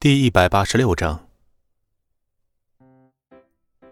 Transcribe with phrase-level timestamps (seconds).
[0.00, 1.26] 第一百八十六章，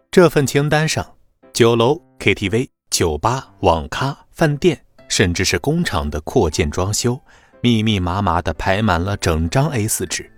[0.08, 1.16] 这份清单上，
[1.52, 7.20] 酒楼、KTV、酒吧、网咖、饭店，甚至是工厂的扩建装修，
[7.60, 10.30] 密密麻麻的排满了整张 A 四纸，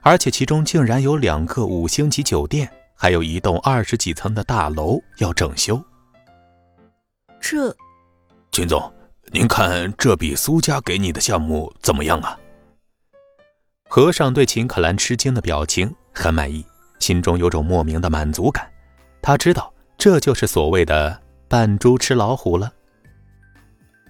[0.00, 5.80] 而且其中竟然有两个五星级酒店，还有一栋二十几层的大楼要整修。
[7.40, 7.72] 这，
[8.50, 8.92] 秦总，
[9.30, 12.36] 您看这笔苏家给你的项目怎么样啊？
[13.94, 16.66] 和尚对秦可兰吃惊的表情很满意，
[16.98, 18.68] 心中有种莫名的满足感。
[19.22, 22.72] 他知道这就是所谓的“扮猪吃老虎”了。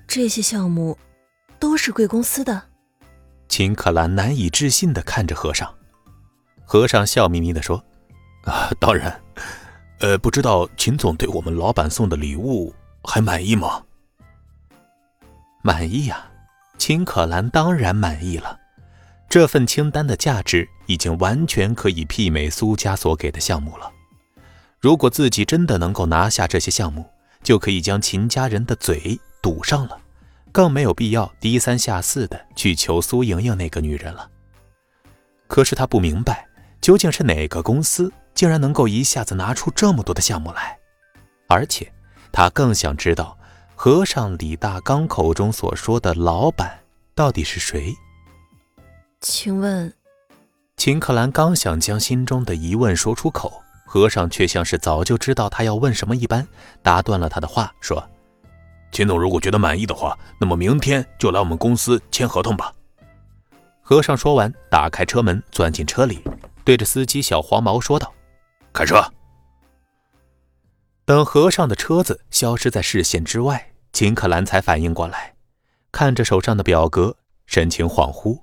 [0.07, 0.97] 这些项目
[1.59, 2.63] 都是贵公司的。
[3.47, 5.71] 秦可兰难以置信的看着和尚。
[6.65, 7.85] 和尚笑眯眯的说
[8.47, 9.21] ：“啊，当然。
[10.01, 13.83] 呃，不知道秦总对我们老板送的礼物还满意吗？”
[15.61, 16.27] 满意呀，
[16.79, 18.61] 秦可兰当然满意了。
[19.35, 23.91] 这份清单的价值已经完全可以媲美苏家所给的项目了。
[24.79, 27.05] 如果自己真的能够拿下这些项目，
[27.43, 29.99] 就可以将秦家人的嘴堵上了，
[30.53, 34.31] 更没有必要低三下四的去求苏莹莹那个女人了。
[35.49, 36.47] 可是他不明白，
[36.81, 40.79] 究竟是哪个公司竟然能够一下子拿出这么多的项目来，
[41.49, 41.93] 而且
[42.31, 43.37] 他更想知道，
[43.75, 46.79] 和尚李大刚口中所说的老板
[47.17, 47.93] 到底是谁。
[49.27, 49.91] 请问，
[50.77, 56.47] 秦克兰刚想将心中的疑问说出口，和尚却像是早就知道他要问什么一般，
[56.83, 58.07] 打断了他的话，说
[58.93, 62.71] ：“秦总如果觉得满意的话，那么明天就来我们公司签合同吧。”
[63.81, 66.23] 和尚说完，打开车门，钻进车里，
[66.63, 68.13] 对着司机小黄毛说道
[68.75, 69.03] ：“开车。”
[71.07, 75.35] 等和尚的车子消失在视线之外，秦可兰才反应过来，
[75.91, 78.39] 看着手上的表格，神情恍惚。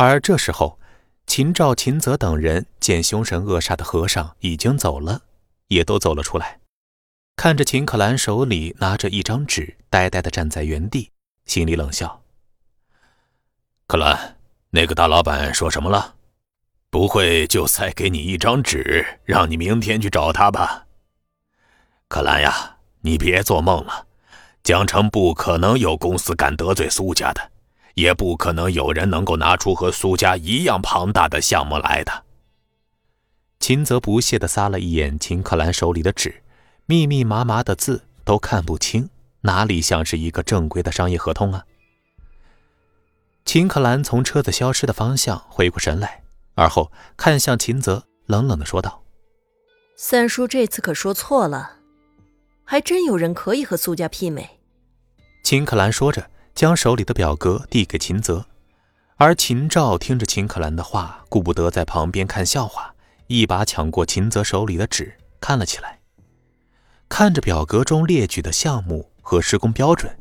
[0.00, 0.78] 而这时候，
[1.26, 5.22] 秦兆、秦泽等人见凶神恶煞的和尚已经走了，
[5.66, 6.60] 也都走了出来，
[7.34, 11.10] 看着秦可兰手里拿着一张纸，呆呆的站在原地，
[11.46, 12.22] 心里冷笑
[13.88, 14.36] ：“可兰，
[14.70, 16.14] 那个大老板说什么了？
[16.90, 20.86] 不会就塞给你一张纸，让你明天去找他吧？
[22.06, 24.06] 可兰呀，你别做梦了，
[24.62, 27.50] 江城不可能有公司敢得罪苏家的。”
[27.98, 32.24] 也不可能有人能够拿出和苏家一样庞大的项目来的。
[33.58, 36.44] 秦泽不屑地撒了一眼秦克兰手里的纸，
[36.86, 39.10] 密密麻麻的字都看不清，
[39.40, 41.64] 哪里像是一个正规的商业合同啊？
[43.44, 46.22] 秦克兰从车子消失的方向回过神来，
[46.54, 49.02] 而后看向秦泽，冷冷地说道
[49.98, 51.78] ：“三叔这次可说错了，
[52.62, 54.60] 还真有人可以和苏家媲美。”
[55.42, 56.30] 秦克兰说着。
[56.58, 58.44] 将手里的表格递给秦泽，
[59.14, 62.92] 而秦照听着秦可兰的话，顾不得在旁边看笑话，
[63.28, 66.00] 一把抢过秦泽手里的纸，看了起来。
[67.08, 70.18] 看着表格中列举的项目和施工标准，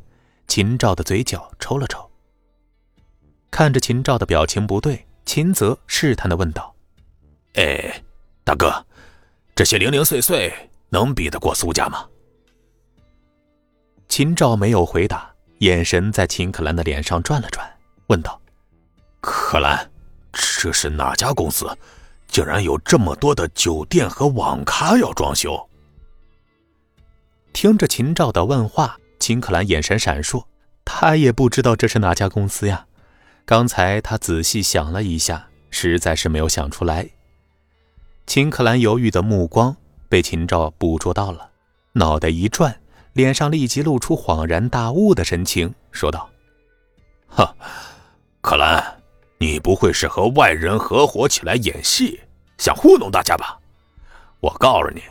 [0.48, 2.08] 秦照的嘴角抽了抽。
[3.50, 6.76] 看着秦照的表情不对，秦泽试探地问道
[7.58, 8.04] ：“哎，
[8.44, 8.86] 大哥，
[9.56, 10.54] 这些零零碎碎
[10.90, 12.08] 能比得过苏家吗？”
[14.08, 15.34] 秦照没有回答。
[15.60, 17.68] 眼神在秦可兰的脸上转了转，
[18.08, 18.40] 问道
[19.20, 19.90] ：“可兰，
[20.32, 21.68] 这是哪家公司？
[22.28, 25.70] 竟然有这么多的酒店和网咖要装修？”
[27.54, 30.46] 听着秦照的问话，秦可兰眼神闪烁，
[30.86, 32.86] 他也不知道这是哪家公司呀。
[33.46, 37.10] 刚才他仔细想了一下，实在是没有想出来。
[38.28, 39.76] 秦可兰犹豫的目光
[40.08, 41.50] 被秦照捕捉到了，
[41.94, 42.80] 脑袋一转。
[43.18, 46.30] 脸上立即露出恍然大悟的神情，说道
[47.28, 47.52] ：“哈，
[48.42, 49.02] 可兰，
[49.40, 52.20] 你不会是和外人合伙起来演戏，
[52.60, 53.58] 想糊弄大家吧？
[54.40, 55.02] 我告诉你，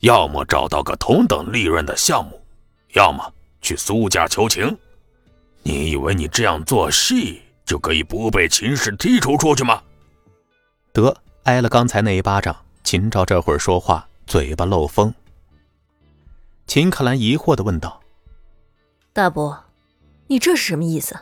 [0.00, 2.42] 要么找到个同等利润的项目，
[2.94, 3.32] 要么
[3.62, 4.76] 去苏家求情。
[5.62, 9.80] 你以为你这样做戏就可以不被秦氏剔除出去吗？”
[10.92, 15.14] 得，挨了刚才那一巴掌，秦昭这会儿说话嘴巴漏风。
[16.66, 18.00] 秦可兰疑惑的问道
[19.14, 19.64] ：“大伯，
[20.26, 21.16] 你这是什么意思？”“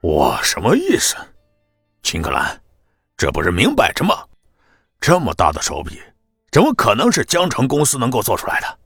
[0.00, 1.14] 我什么意思？”
[2.02, 2.60] 秦可兰，
[3.16, 4.24] 这不是明摆着吗？
[4.98, 6.00] 这么大的手笔，
[6.50, 8.78] 怎么可能是江城公司能够做出来的？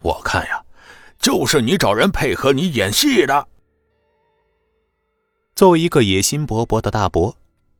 [0.00, 0.64] 我看呀，
[1.18, 3.48] 就是你找人配合你演戏的。
[5.56, 7.36] 作为一个野心勃勃的大伯，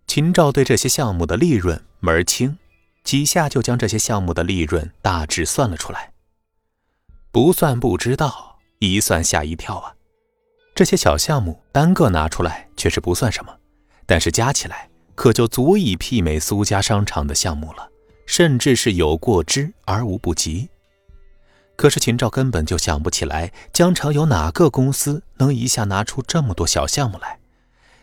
[0.06, 2.58] 秦照对这些项目的利润门儿清，
[3.04, 6.11] 几下就将这些项目的利润大致算了出来。
[7.32, 9.94] 不算不知道，一算吓一跳啊！
[10.74, 13.56] 这些小项目单个拿出来确实不算什么，
[14.04, 17.88] 但是加起来可就足以媲美苏家商场的项目了，
[18.26, 20.68] 甚至是有过之而无不及。
[21.74, 27.38] 可是秦照根本就想不起来，江城有哪个公司能一下拿出这么多小项目来。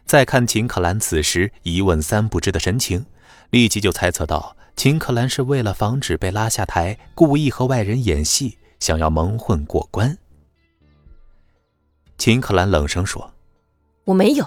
[0.06, 3.06] 再看秦可兰此时一问三不知的神情，
[3.52, 10.18] 立即就猜测到秦可兰是为了防止被拉下台，故意和外人演戏，想要蒙混过关。
[12.18, 13.32] 秦可兰冷声说
[14.04, 14.46] ：“我没有，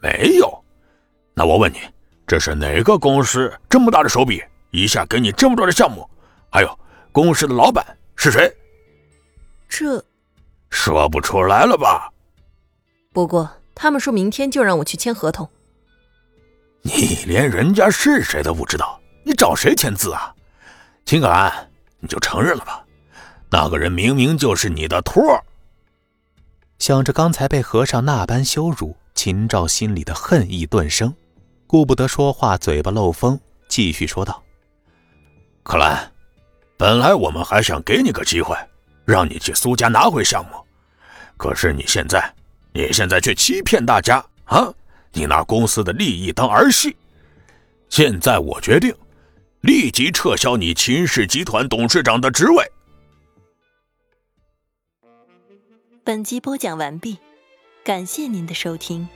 [0.00, 0.64] 没有。
[1.34, 1.78] 那我问你，
[2.26, 6.08] 这是哪个公司这么大的手笔，一下给你这么多的项目？
[6.50, 6.78] 还有，
[7.12, 7.84] 公司的老板
[8.16, 8.52] 是谁？
[9.68, 10.04] 这
[10.70, 12.12] 说不出来了吧？
[13.12, 15.48] 不过他们说明天就让我去签合同。
[16.82, 20.34] 你连人家是谁都不知道，你找谁签字啊？
[21.04, 21.70] 秦可兰，
[22.00, 22.84] 你就承认了吧，
[23.50, 25.22] 那个人明明就是你的托。”
[26.78, 31.14] 想着刚才被和尚那般羞辱，秦照心里的恨意顿生，
[31.66, 33.38] 顾不得说话，嘴巴漏风，
[33.68, 34.42] 继续说道
[35.62, 36.10] ：“可兰，
[36.78, 38.56] 本来我们还想给你个机会，
[39.04, 40.52] 让你去苏家拿回项目，
[41.36, 42.32] 可是你现在，
[42.72, 44.72] 你现在却欺骗大家啊！
[45.12, 46.96] 你拿公司的利益当儿戏。
[47.90, 48.94] 现在我决定，
[49.60, 52.64] 立即撤销你秦氏集团董事长的职位。”
[56.10, 57.18] 本集播讲完毕，
[57.84, 59.08] 感谢您的收听。